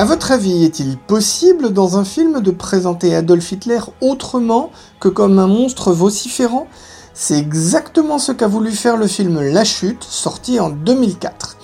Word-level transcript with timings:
À 0.00 0.06
votre 0.06 0.32
avis, 0.32 0.64
est-il 0.64 0.96
possible 0.96 1.74
dans 1.74 1.98
un 1.98 2.06
film 2.06 2.40
de 2.40 2.50
présenter 2.50 3.14
Adolf 3.14 3.52
Hitler 3.52 3.80
autrement 4.00 4.70
que 4.98 5.08
comme 5.08 5.38
un 5.38 5.46
monstre 5.46 5.92
vociférant? 5.92 6.68
C'est 7.12 7.36
exactement 7.36 8.18
ce 8.18 8.32
qu'a 8.32 8.48
voulu 8.48 8.72
faire 8.72 8.96
le 8.96 9.06
film 9.06 9.42
La 9.42 9.62
Chute, 9.62 10.02
sorti 10.02 10.58
en 10.58 10.70
2004. 10.70 11.58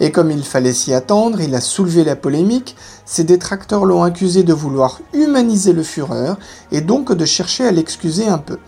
Et 0.00 0.12
comme 0.12 0.30
il 0.30 0.42
fallait 0.44 0.74
s'y 0.74 0.92
attendre, 0.92 1.40
il 1.40 1.54
a 1.54 1.62
soulevé 1.62 2.04
la 2.04 2.14
polémique, 2.14 2.76
ses 3.06 3.24
détracteurs 3.24 3.86
l'ont 3.86 4.02
accusé 4.02 4.42
de 4.42 4.52
vouloir 4.52 5.00
humaniser 5.14 5.72
le 5.72 5.82
Führer 5.82 6.34
et 6.70 6.82
donc 6.82 7.14
de 7.14 7.24
chercher 7.24 7.66
à 7.66 7.70
l'excuser 7.70 8.28
un 8.28 8.36
peu. 8.36 8.58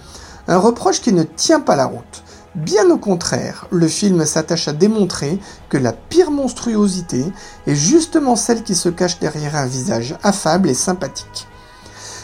Un 0.49 0.57
reproche 0.57 1.03
qui 1.03 1.13
ne 1.13 1.25
tient 1.25 1.61
pas 1.61 1.77
la 1.77 1.85
route. 1.85 2.23
Bien 2.57 2.91
au 2.91 2.99
contraire, 2.99 3.67
le 3.71 3.87
film 3.87 4.25
s'attache 4.25 4.67
à 4.67 4.73
démontrer 4.73 5.39
que 5.69 5.77
la 5.77 5.93
pire 5.93 6.33
monstruosité 6.33 7.25
est 7.69 7.77
justement 7.77 8.35
celle 8.35 8.65
qui 8.65 8.75
se 8.75 8.89
cache 8.89 9.21
derrière 9.21 9.55
un 9.55 9.67
visage 9.67 10.17
affable 10.25 10.69
et 10.69 10.75
sympathique. 10.75 11.47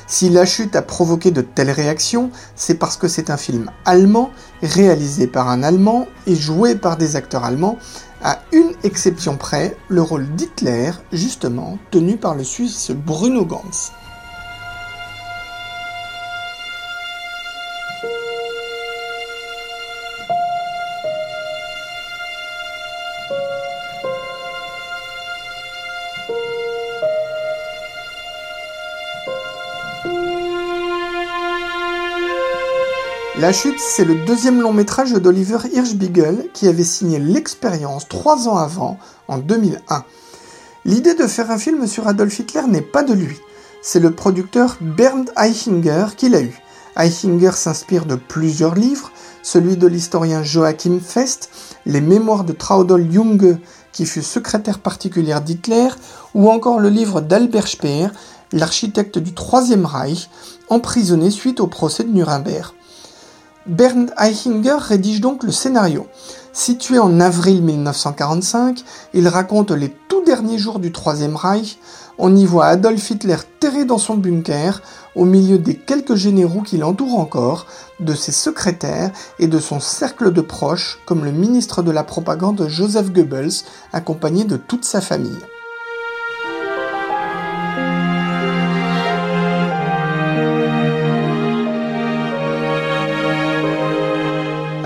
Si 0.08 0.28
La 0.28 0.44
Chute 0.44 0.74
a 0.74 0.82
provoqué 0.82 1.30
de 1.30 1.42
telles 1.42 1.70
réactions, 1.70 2.30
c'est 2.56 2.74
parce 2.74 2.97
que 2.97 3.06
c'est 3.06 3.30
un 3.30 3.36
film 3.36 3.70
allemand, 3.84 4.30
réalisé 4.62 5.28
par 5.28 5.48
un 5.48 5.62
Allemand 5.62 6.08
et 6.27 6.34
joué 6.34 6.74
par 6.74 6.97
des 6.97 7.14
acteurs 7.14 7.44
allemands, 7.44 7.78
à 8.20 8.41
une 8.50 8.72
exception 8.82 9.36
près, 9.36 9.77
le 9.88 10.02
rôle 10.02 10.28
d'Hitler, 10.34 10.91
justement, 11.12 11.78
tenu 11.92 12.16
par 12.16 12.34
le 12.34 12.42
Suisse 12.42 12.91
Bruno 12.91 13.44
Ganz. 13.44 13.92
La 33.38 33.52
chute, 33.52 33.78
c'est 33.78 34.06
le 34.06 34.24
deuxième 34.24 34.62
long 34.62 34.72
métrage 34.72 35.12
d'Oliver 35.12 35.58
Hirschbiegel 35.70 36.48
qui 36.54 36.68
avait 36.68 36.84
signé 36.84 37.18
l'expérience 37.18 38.08
trois 38.08 38.48
ans 38.48 38.56
avant, 38.56 38.98
en 39.28 39.36
2001. 39.36 40.04
L'idée 40.86 41.12
de 41.12 41.26
faire 41.26 41.50
un 41.50 41.58
film 41.58 41.86
sur 41.86 42.08
Adolf 42.08 42.38
Hitler 42.38 42.62
n'est 42.66 42.80
pas 42.80 43.02
de 43.02 43.12
lui. 43.12 43.36
C'est 43.82 44.00
le 44.00 44.12
producteur 44.12 44.78
Bernd 44.80 45.30
Eichinger 45.36 46.06
qui 46.16 46.30
l'a 46.30 46.40
eu. 46.40 46.58
Eichinger 46.96 47.50
s'inspire 47.52 48.06
de 48.06 48.14
plusieurs 48.14 48.74
livres, 48.74 49.12
celui 49.42 49.76
de 49.76 49.86
l'historien 49.86 50.42
Joachim 50.42 50.98
Fest, 50.98 51.50
les 51.84 52.00
mémoires 52.00 52.44
de 52.44 52.54
Traudol 52.54 53.06
Junge, 53.12 53.58
qui 53.92 54.06
fut 54.06 54.22
secrétaire 54.22 54.78
particulière 54.78 55.42
d'Hitler, 55.42 55.88
ou 56.32 56.48
encore 56.48 56.80
le 56.80 56.88
livre 56.88 57.20
d'Albert 57.20 57.69
Speer, 57.69 58.08
l'architecte 58.52 59.19
du 59.19 59.34
Troisième 59.34 59.84
Reich, 59.84 60.30
emprisonné 60.70 61.30
suite 61.30 61.60
au 61.60 61.66
procès 61.66 62.04
de 62.04 62.12
Nuremberg. 62.12 62.72
Bernd 63.66 64.12
Eichinger 64.16 64.77
rédige 64.78 65.21
donc 65.21 65.43
le 65.43 65.50
scénario. 65.50 66.06
Situé 66.53 67.00
en 67.00 67.19
avril 67.19 67.62
1945, 67.62 68.84
il 69.12 69.27
raconte 69.27 69.72
les 69.72 69.91
tout 70.09 70.25
derniers 70.25 70.59
jours 70.59 70.78
du 70.78 70.93
Troisième 70.93 71.34
Reich. 71.34 71.78
On 72.16 72.34
y 72.37 72.44
voit 72.44 72.66
Adolf 72.66 73.10
Hitler 73.10 73.37
terré 73.59 73.84
dans 73.84 73.99
son 73.99 74.15
bunker, 74.15 74.82
au 75.16 75.25
milieu 75.25 75.59
des 75.59 75.75
quelques 75.75 76.15
généraux 76.15 76.62
qui 76.62 76.78
l'entourent 76.78 77.19
encore, 77.19 77.66
de 77.99 78.15
ses 78.15 78.32
secrétaires 78.32 79.10
et 79.41 79.49
de 79.49 79.59
son 79.59 79.81
cercle 79.81 80.32
de 80.32 80.41
proches, 80.41 81.00
comme 81.05 81.25
le 81.25 81.32
ministre 81.32 81.82
de 81.82 81.91
la 81.91 82.05
propagande 82.05 82.69
Joseph 82.69 83.12
Goebbels, 83.12 83.65
accompagné 83.93 84.44
de 84.44 84.56
toute 84.56 84.84
sa 84.84 85.00
famille. 85.00 85.41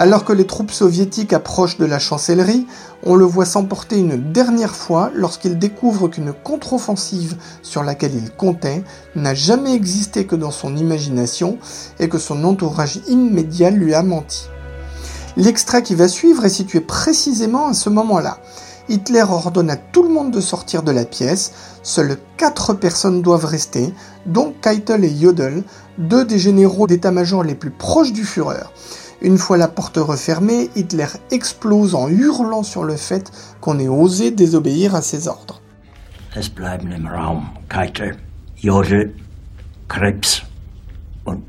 Alors 0.00 0.24
que 0.24 0.32
les 0.32 0.46
troupes 0.46 0.70
soviétiques 0.70 1.34
approchent 1.34 1.76
de 1.76 1.84
la 1.84 1.98
chancellerie, 1.98 2.66
on 3.02 3.16
le 3.16 3.26
voit 3.26 3.44
s'emporter 3.44 3.98
une 3.98 4.32
dernière 4.32 4.74
fois 4.74 5.10
lorsqu'il 5.14 5.58
découvre 5.58 6.08
qu'une 6.08 6.32
contre-offensive 6.32 7.36
sur 7.60 7.82
laquelle 7.82 8.14
il 8.14 8.30
comptait 8.30 8.82
n'a 9.14 9.34
jamais 9.34 9.74
existé 9.74 10.24
que 10.24 10.36
dans 10.36 10.52
son 10.52 10.74
imagination 10.74 11.58
et 11.98 12.08
que 12.08 12.16
son 12.16 12.44
entourage 12.44 13.00
immédiat 13.08 13.68
lui 13.68 13.92
a 13.92 14.02
menti. 14.02 14.48
L'extrait 15.36 15.82
qui 15.82 15.94
va 15.94 16.08
suivre 16.08 16.46
est 16.46 16.48
situé 16.48 16.80
précisément 16.80 17.68
à 17.68 17.74
ce 17.74 17.90
moment-là. 17.90 18.38
Hitler 18.88 19.26
ordonne 19.28 19.68
à 19.68 19.76
tout 19.76 20.02
le 20.02 20.08
monde 20.08 20.30
de 20.30 20.40
sortir 20.40 20.82
de 20.82 20.92
la 20.92 21.04
pièce, 21.04 21.52
seules 21.82 22.16
quatre 22.38 22.72
personnes 22.72 23.20
doivent 23.20 23.44
rester, 23.44 23.92
dont 24.24 24.54
Keitel 24.62 25.04
et 25.04 25.14
Jodl, 25.14 25.62
deux 25.98 26.24
des 26.24 26.38
généraux 26.38 26.86
d'état-major 26.86 27.44
les 27.44 27.54
plus 27.54 27.70
proches 27.70 28.14
du 28.14 28.24
Führer. 28.24 28.64
Une 29.22 29.36
fois 29.36 29.58
la 29.58 29.68
porte 29.68 29.98
refermée, 29.98 30.70
Hitler 30.76 31.06
explose 31.30 31.94
en 31.94 32.08
hurlant 32.08 32.62
sur 32.62 32.84
le 32.84 32.96
fait 32.96 33.30
qu'on 33.60 33.78
ait 33.78 33.88
osé 33.88 34.30
désobéir 34.30 34.94
à 34.94 35.02
ses 35.02 35.28
ordres. 35.28 35.60
Es 36.34 36.48
bleiben 36.48 37.06
Raum 37.06 37.48
Keitel, 37.68 38.16
Krebs 39.88 40.42
und. 41.24 41.44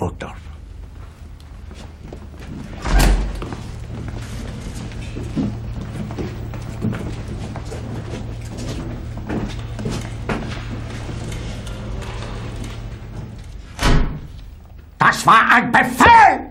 Das 14.98 15.26
war 15.26 15.52
ein! 15.52 16.51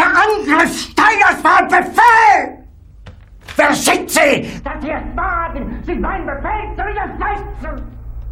Der 0.00 0.06
Angriff 0.06 0.78
Steiners 0.78 1.44
war 1.44 1.58
ein 1.58 1.68
Befehl! 1.68 2.64
Wer 3.54 3.74
sind 3.74 4.08
Sie? 4.08 4.48
Dass 4.64 4.80
Sie 4.80 4.88
es 4.88 5.14
wagen, 5.14 5.82
sich 5.84 5.98
meinen 5.98 6.24
Befehl 6.24 6.72
zu 6.74 6.82
widersetzen! 6.88 7.84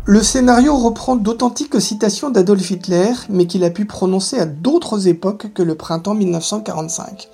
Le 0.06 0.22
scénario 0.22 0.74
reprend 0.76 1.16
d'authentiques 1.16 1.78
citations 1.78 2.30
d'Adolf 2.30 2.70
Hitler, 2.70 3.12
mais 3.28 3.46
qu'il 3.46 3.64
a 3.64 3.70
pu 3.70 3.84
prononcer 3.84 4.38
à 4.38 4.46
d'autres 4.46 5.08
époques 5.08 5.52
que 5.52 5.62
le 5.62 5.74
printemps 5.74 6.14
1945. 6.14 7.28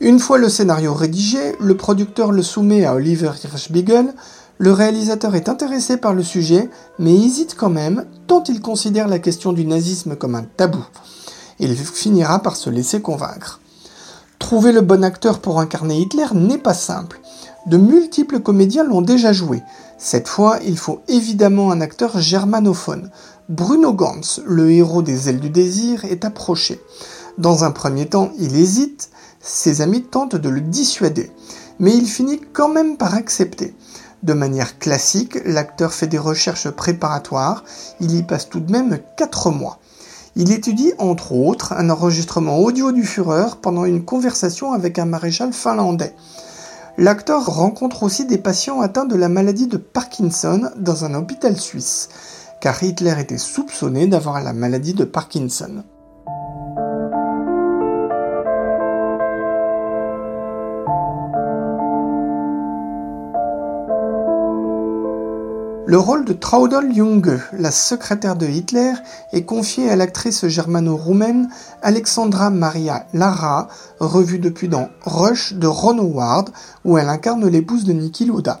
Une 0.00 0.20
fois 0.20 0.38
le 0.38 0.48
scénario 0.48 0.94
rédigé, 0.94 1.54
le 1.60 1.76
producteur 1.76 2.32
le 2.32 2.42
soumet 2.42 2.86
à 2.86 2.94
Oliver 2.94 3.32
Hirschbiegel. 3.44 4.14
Le 4.56 4.72
réalisateur 4.72 5.34
est 5.34 5.50
intéressé 5.50 5.98
par 5.98 6.14
le 6.14 6.22
sujet, 6.22 6.70
mais 6.98 7.14
hésite 7.14 7.56
quand 7.58 7.68
même, 7.68 8.06
tant 8.26 8.42
il 8.44 8.62
considère 8.62 9.06
la 9.06 9.18
question 9.18 9.52
du 9.52 9.66
nazisme 9.66 10.16
comme 10.16 10.34
un 10.34 10.44
tabou. 10.44 10.82
Il 11.62 11.76
finira 11.76 12.38
par 12.40 12.56
se 12.56 12.70
laisser 12.70 13.02
convaincre. 13.02 13.60
Trouver 14.38 14.72
le 14.72 14.80
bon 14.80 15.04
acteur 15.04 15.40
pour 15.40 15.60
incarner 15.60 16.00
Hitler 16.00 16.26
n'est 16.32 16.56
pas 16.56 16.72
simple. 16.72 17.20
De 17.66 17.76
multiples 17.76 18.40
comédiens 18.40 18.84
l'ont 18.84 19.02
déjà 19.02 19.34
joué. 19.34 19.62
Cette 19.98 20.26
fois, 20.26 20.58
il 20.64 20.78
faut 20.78 21.02
évidemment 21.08 21.70
un 21.70 21.82
acteur 21.82 22.18
germanophone. 22.18 23.10
Bruno 23.50 23.92
Ganz, 23.92 24.40
le 24.46 24.70
héros 24.72 25.02
des 25.02 25.28
Ailes 25.28 25.40
du 25.40 25.50
désir, 25.50 26.06
est 26.06 26.24
approché. 26.24 26.80
Dans 27.36 27.62
un 27.64 27.70
premier 27.72 28.06
temps, 28.06 28.30
il 28.38 28.56
hésite, 28.56 29.10
ses 29.40 29.82
amis 29.82 30.02
tentent 30.02 30.36
de 30.36 30.48
le 30.48 30.62
dissuader, 30.62 31.30
mais 31.78 31.94
il 31.94 32.06
finit 32.06 32.40
quand 32.54 32.70
même 32.70 32.96
par 32.96 33.14
accepter. 33.14 33.74
De 34.22 34.32
manière 34.32 34.78
classique, 34.78 35.38
l'acteur 35.44 35.92
fait 35.92 36.06
des 36.06 36.18
recherches 36.18 36.70
préparatoires, 36.70 37.64
il 38.00 38.16
y 38.16 38.22
passe 38.22 38.48
tout 38.48 38.60
de 38.60 38.72
même 38.72 38.98
4 39.18 39.50
mois. 39.50 39.78
Il 40.42 40.52
étudie 40.52 40.94
entre 40.96 41.32
autres 41.32 41.74
un 41.74 41.90
enregistrement 41.90 42.60
audio 42.60 42.92
du 42.92 43.04
Führer 43.04 43.56
pendant 43.60 43.84
une 43.84 44.06
conversation 44.06 44.72
avec 44.72 44.98
un 44.98 45.04
maréchal 45.04 45.52
finlandais. 45.52 46.14
L'acteur 46.96 47.44
rencontre 47.44 48.04
aussi 48.04 48.24
des 48.24 48.38
patients 48.38 48.80
atteints 48.80 49.04
de 49.04 49.16
la 49.16 49.28
maladie 49.28 49.66
de 49.66 49.76
Parkinson 49.76 50.70
dans 50.78 51.04
un 51.04 51.12
hôpital 51.12 51.58
suisse, 51.58 52.08
car 52.62 52.82
Hitler 52.82 53.16
était 53.18 53.36
soupçonné 53.36 54.06
d'avoir 54.06 54.42
la 54.42 54.54
maladie 54.54 54.94
de 54.94 55.04
Parkinson. 55.04 55.84
Le 65.90 65.98
rôle 65.98 66.24
de 66.24 66.32
Traudel 66.32 66.94
Junge, 66.94 67.40
la 67.52 67.72
secrétaire 67.72 68.36
de 68.36 68.46
Hitler, 68.46 68.92
est 69.32 69.44
confié 69.44 69.90
à 69.90 69.96
l'actrice 69.96 70.46
germano-roumaine 70.46 71.48
Alexandra 71.82 72.48
Maria 72.48 73.08
Lara, 73.12 73.66
revue 73.98 74.38
depuis 74.38 74.68
dans 74.68 74.88
Rush 75.02 75.54
de 75.54 75.66
Ron 75.66 75.98
Howard, 75.98 76.50
où 76.84 76.96
elle 76.96 77.08
incarne 77.08 77.44
l'épouse 77.48 77.82
de 77.82 77.92
Niki 77.92 78.24
Lauda. 78.24 78.60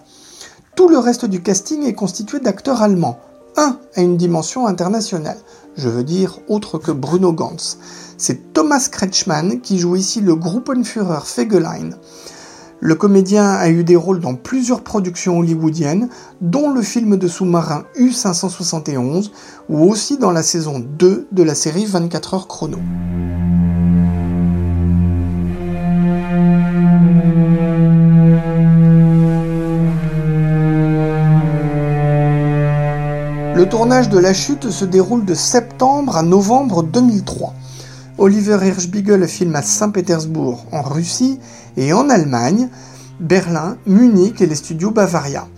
Tout 0.74 0.88
le 0.88 0.98
reste 0.98 1.24
du 1.24 1.40
casting 1.40 1.84
est 1.84 1.94
constitué 1.94 2.40
d'acteurs 2.40 2.82
allemands. 2.82 3.20
Un 3.56 3.78
a 3.94 4.00
une 4.00 4.16
dimension 4.16 4.66
internationale, 4.66 5.38
je 5.76 5.88
veux 5.88 6.02
dire 6.02 6.40
autre 6.48 6.78
que 6.78 6.90
Bruno 6.90 7.32
Gantz. 7.32 7.78
C'est 8.18 8.52
Thomas 8.52 8.88
Kretschmann 8.90 9.60
qui 9.60 9.78
joue 9.78 9.94
ici 9.94 10.20
le 10.20 10.34
Gruppenführer 10.34 11.20
Fegelein. 11.24 11.90
Le 12.82 12.94
comédien 12.94 13.44
a 13.44 13.68
eu 13.68 13.84
des 13.84 13.94
rôles 13.94 14.20
dans 14.20 14.34
plusieurs 14.34 14.80
productions 14.80 15.38
hollywoodiennes, 15.38 16.08
dont 16.40 16.72
le 16.72 16.80
film 16.80 17.18
de 17.18 17.28
sous-marin 17.28 17.84
U-571, 17.96 19.30
ou 19.68 19.82
aussi 19.82 20.16
dans 20.16 20.30
la 20.30 20.42
saison 20.42 20.78
2 20.78 21.28
de 21.30 21.42
la 21.42 21.54
série 21.54 21.84
24 21.84 22.34
heures 22.34 22.48
chrono. 22.48 22.78
Le 33.54 33.68
tournage 33.68 34.08
de 34.08 34.18
La 34.18 34.32
Chute 34.32 34.70
se 34.70 34.86
déroule 34.86 35.26
de 35.26 35.34
septembre 35.34 36.16
à 36.16 36.22
novembre 36.22 36.82
2003. 36.82 37.52
Oliver 38.20 38.58
Hirschbiegel 38.62 39.26
filme 39.26 39.56
à 39.56 39.62
Saint-Pétersbourg, 39.62 40.66
en 40.72 40.82
Russie, 40.82 41.40
et 41.78 41.94
en 41.94 42.10
Allemagne, 42.10 42.68
Berlin, 43.18 43.78
Munich 43.86 44.42
et 44.42 44.46
les 44.46 44.56
studios 44.56 44.90
Bavaria. 44.90 45.48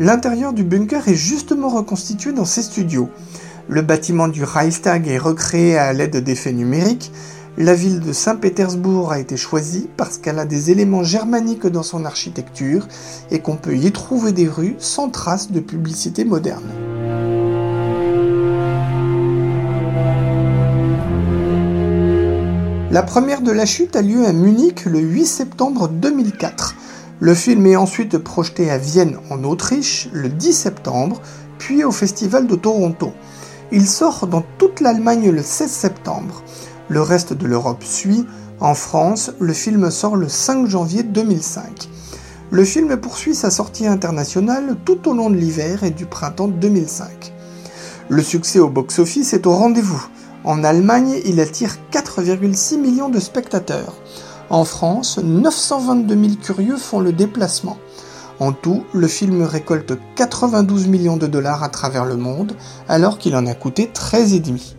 L'intérieur 0.00 0.52
du 0.52 0.64
bunker 0.64 1.06
est 1.06 1.14
justement 1.14 1.68
reconstitué 1.68 2.32
dans 2.32 2.44
ces 2.44 2.62
studios. 2.62 3.08
Le 3.68 3.82
bâtiment 3.82 4.26
du 4.26 4.42
Reichstag 4.42 5.06
est 5.06 5.18
recréé 5.18 5.78
à 5.78 5.92
l'aide 5.92 6.16
d'effets 6.16 6.52
numériques. 6.52 7.12
La 7.56 7.74
ville 7.74 8.00
de 8.00 8.12
Saint-Pétersbourg 8.12 9.12
a 9.12 9.20
été 9.20 9.36
choisie 9.36 9.88
parce 9.96 10.18
qu'elle 10.18 10.40
a 10.40 10.44
des 10.44 10.72
éléments 10.72 11.04
germaniques 11.04 11.68
dans 11.68 11.84
son 11.84 12.04
architecture 12.04 12.88
et 13.30 13.38
qu'on 13.38 13.56
peut 13.56 13.76
y 13.76 13.92
trouver 13.92 14.32
des 14.32 14.48
rues 14.48 14.74
sans 14.80 15.08
traces 15.08 15.52
de 15.52 15.60
publicité 15.60 16.24
moderne. 16.24 16.87
La 22.98 23.04
première 23.04 23.42
de 23.42 23.52
la 23.52 23.64
chute 23.64 23.94
a 23.94 24.02
lieu 24.02 24.26
à 24.26 24.32
Munich 24.32 24.84
le 24.84 24.98
8 24.98 25.24
septembre 25.24 25.86
2004. 25.86 26.74
Le 27.20 27.32
film 27.32 27.64
est 27.66 27.76
ensuite 27.76 28.18
projeté 28.18 28.72
à 28.72 28.76
Vienne 28.76 29.18
en 29.30 29.44
Autriche 29.44 30.08
le 30.12 30.28
10 30.28 30.52
septembre, 30.52 31.22
puis 31.58 31.84
au 31.84 31.92
Festival 31.92 32.48
de 32.48 32.56
Toronto. 32.56 33.12
Il 33.70 33.86
sort 33.86 34.26
dans 34.26 34.42
toute 34.58 34.80
l'Allemagne 34.80 35.30
le 35.30 35.42
16 35.42 35.70
septembre. 35.70 36.42
Le 36.88 37.00
reste 37.00 37.34
de 37.34 37.46
l'Europe 37.46 37.84
suit. 37.84 38.26
En 38.58 38.74
France, 38.74 39.30
le 39.38 39.52
film 39.52 39.92
sort 39.92 40.16
le 40.16 40.28
5 40.28 40.66
janvier 40.66 41.04
2005. 41.04 41.88
Le 42.50 42.64
film 42.64 42.96
poursuit 42.96 43.36
sa 43.36 43.52
sortie 43.52 43.86
internationale 43.86 44.74
tout 44.84 45.08
au 45.08 45.14
long 45.14 45.30
de 45.30 45.36
l'hiver 45.36 45.84
et 45.84 45.92
du 45.92 46.06
printemps 46.06 46.48
2005. 46.48 47.32
Le 48.08 48.22
succès 48.24 48.58
au 48.58 48.68
box-office 48.68 49.34
est 49.34 49.46
au 49.46 49.54
rendez-vous. 49.54 50.04
En 50.44 50.64
Allemagne, 50.64 51.20
il 51.24 51.40
attire 51.40 51.76
4,6 51.92 52.78
millions 52.78 53.08
de 53.08 53.18
spectateurs. 53.18 53.94
En 54.50 54.64
France, 54.64 55.18
922 55.18 56.14
000 56.14 56.34
curieux 56.40 56.76
font 56.76 57.00
le 57.00 57.12
déplacement. 57.12 57.76
En 58.40 58.52
tout, 58.52 58.84
le 58.94 59.08
film 59.08 59.42
récolte 59.42 59.98
92 60.14 60.86
millions 60.86 61.16
de 61.16 61.26
dollars 61.26 61.64
à 61.64 61.68
travers 61.68 62.04
le 62.04 62.16
monde, 62.16 62.54
alors 62.88 63.18
qu'il 63.18 63.34
en 63.34 63.46
a 63.46 63.54
coûté 63.54 63.90
13,5. 63.92 64.77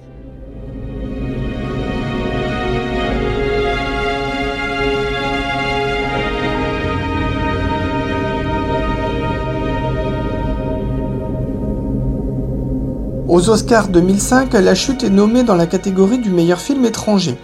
Aux 13.29 13.47
Oscars 13.51 13.89
2005, 13.89 14.53
La 14.53 14.73
Chute 14.73 15.03
est 15.03 15.11
nommée 15.11 15.43
dans 15.43 15.53
la 15.53 15.67
catégorie 15.67 16.17
du 16.17 16.31
meilleur 16.31 16.59
film 16.59 16.83
étranger. 16.83 17.37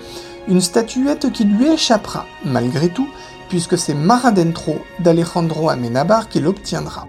Une 0.47 0.59
statuette 0.59 1.31
qui 1.31 1.43
lui 1.43 1.71
échappera, 1.71 2.25
malgré 2.43 2.89
tout, 2.89 3.07
puisque 3.49 3.77
c'est 3.77 3.93
Mar 3.93 4.25
Adentro 4.25 4.77
d'Alejandro 4.99 5.69
Amenabar 5.69 6.27
qui 6.27 6.39
l'obtiendra. 6.39 7.05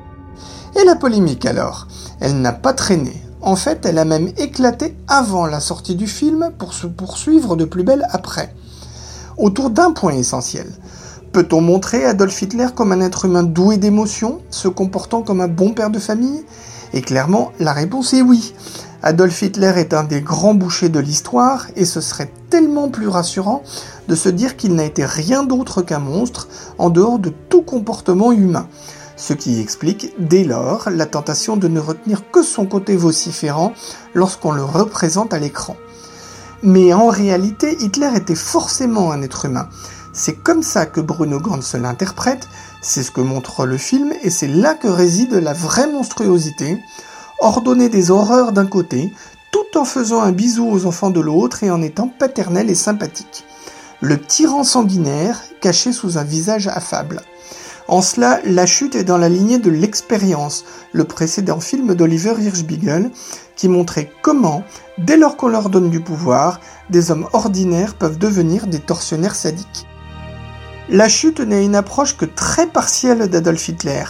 Et 0.78 0.84
la 0.84 0.94
polémique 0.94 1.46
alors? 1.46 1.88
Elle 2.20 2.42
n'a 2.42 2.52
pas 2.52 2.74
traîné. 2.74 3.14
En 3.40 3.56
fait, 3.56 3.86
elle 3.86 3.96
a 3.96 4.04
même 4.04 4.28
éclaté 4.36 4.94
avant 5.08 5.46
la 5.46 5.60
sortie 5.60 5.94
du 5.94 6.06
film 6.06 6.50
pour 6.58 6.74
se 6.74 6.86
poursuivre 6.86 7.56
de 7.56 7.64
plus 7.64 7.82
belle 7.82 8.06
après. 8.10 8.54
Autour 9.38 9.70
d'un 9.70 9.92
point 9.92 10.12
essentiel. 10.12 10.70
Peut-on 11.32 11.62
montrer 11.62 12.04
Adolf 12.04 12.42
Hitler 12.42 12.66
comme 12.74 12.92
un 12.92 13.00
être 13.00 13.24
humain 13.24 13.42
doué 13.42 13.78
d'émotions, 13.78 14.42
se 14.50 14.68
comportant 14.68 15.22
comme 15.22 15.40
un 15.40 15.48
bon 15.48 15.72
père 15.72 15.88
de 15.88 15.98
famille? 15.98 16.44
Et 16.96 17.02
clairement, 17.02 17.52
la 17.60 17.74
réponse 17.74 18.14
est 18.14 18.22
oui. 18.22 18.54
Adolf 19.02 19.42
Hitler 19.42 19.74
est 19.76 19.92
un 19.92 20.02
des 20.02 20.22
grands 20.22 20.54
bouchers 20.54 20.88
de 20.88 20.98
l'histoire 20.98 21.66
et 21.76 21.84
ce 21.84 22.00
serait 22.00 22.32
tellement 22.48 22.88
plus 22.88 23.08
rassurant 23.08 23.62
de 24.08 24.14
se 24.14 24.30
dire 24.30 24.56
qu'il 24.56 24.74
n'a 24.74 24.84
été 24.84 25.04
rien 25.04 25.44
d'autre 25.44 25.82
qu'un 25.82 25.98
monstre 25.98 26.48
en 26.78 26.88
dehors 26.88 27.18
de 27.18 27.34
tout 27.50 27.60
comportement 27.60 28.32
humain. 28.32 28.66
Ce 29.14 29.34
qui 29.34 29.60
explique 29.60 30.14
dès 30.18 30.44
lors 30.44 30.88
la 30.88 31.04
tentation 31.04 31.58
de 31.58 31.68
ne 31.68 31.80
retenir 31.80 32.30
que 32.30 32.42
son 32.42 32.64
côté 32.64 32.96
vociférant 32.96 33.74
lorsqu'on 34.14 34.52
le 34.52 34.64
représente 34.64 35.34
à 35.34 35.38
l'écran. 35.38 35.76
Mais 36.62 36.94
en 36.94 37.08
réalité, 37.08 37.76
Hitler 37.78 38.12
était 38.16 38.34
forcément 38.34 39.12
un 39.12 39.20
être 39.20 39.44
humain. 39.44 39.68
C'est 40.14 40.36
comme 40.36 40.62
ça 40.62 40.86
que 40.86 41.02
Bruno 41.02 41.40
Gantz 41.40 41.74
l'interprète, 41.74 42.48
c'est 42.86 43.02
ce 43.02 43.10
que 43.10 43.20
montre 43.20 43.66
le 43.66 43.78
film, 43.78 44.12
et 44.22 44.30
c'est 44.30 44.46
là 44.46 44.74
que 44.74 44.86
réside 44.86 45.32
la 45.32 45.52
vraie 45.52 45.88
monstruosité, 45.88 46.78
ordonner 47.40 47.88
des 47.88 48.12
horreurs 48.12 48.52
d'un 48.52 48.66
côté, 48.66 49.12
tout 49.50 49.76
en 49.76 49.84
faisant 49.84 50.22
un 50.22 50.30
bisou 50.30 50.70
aux 50.70 50.86
enfants 50.86 51.10
de 51.10 51.20
l'autre 51.20 51.64
et 51.64 51.70
en 51.70 51.82
étant 51.82 52.06
paternel 52.06 52.70
et 52.70 52.76
sympathique. 52.76 53.44
Le 54.00 54.20
tyran 54.20 54.62
sanguinaire, 54.62 55.42
caché 55.60 55.92
sous 55.92 56.16
un 56.16 56.22
visage 56.22 56.68
affable. 56.68 57.22
En 57.88 58.02
cela, 58.02 58.40
La 58.44 58.66
Chute 58.66 58.94
est 58.94 59.04
dans 59.04 59.18
la 59.18 59.28
lignée 59.28 59.58
de 59.58 59.70
L'expérience, 59.70 60.64
le 60.92 61.04
précédent 61.04 61.60
film 61.60 61.94
d'Oliver 61.94 62.34
Hirschbiegel, 62.38 63.10
qui 63.56 63.68
montrait 63.68 64.12
comment, 64.22 64.62
dès 64.98 65.16
lors 65.16 65.36
qu'on 65.36 65.48
leur 65.48 65.70
donne 65.70 65.90
du 65.90 66.00
pouvoir, 66.00 66.60
des 66.90 67.10
hommes 67.10 67.26
ordinaires 67.32 67.96
peuvent 67.96 68.18
devenir 68.18 68.68
des 68.68 68.80
tortionnaires 68.80 69.34
sadiques. 69.34 69.86
La 70.88 71.08
chute 71.08 71.40
n'est 71.40 71.64
une 71.64 71.74
approche 71.74 72.16
que 72.16 72.24
très 72.24 72.68
partielle 72.68 73.28
d'Adolf 73.28 73.68
Hitler, 73.68 74.04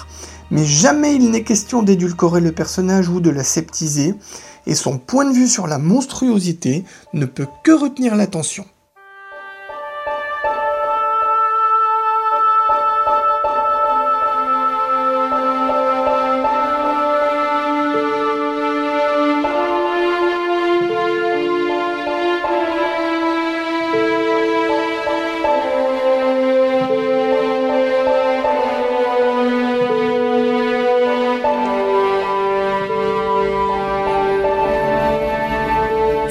mais 0.50 0.66
jamais 0.66 1.14
il 1.14 1.30
n'est 1.30 1.42
question 1.42 1.82
d'édulcorer 1.82 2.42
le 2.42 2.52
personnage 2.52 3.08
ou 3.08 3.20
de 3.20 3.30
la 3.30 3.44
sceptiser, 3.44 4.14
et 4.66 4.74
son 4.74 4.98
point 4.98 5.24
de 5.24 5.34
vue 5.34 5.48
sur 5.48 5.66
la 5.66 5.78
monstruosité 5.78 6.84
ne 7.14 7.24
peut 7.24 7.46
que 7.64 7.72
retenir 7.72 8.14
l'attention. 8.14 8.66